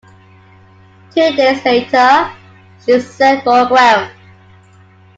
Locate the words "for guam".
3.43-4.09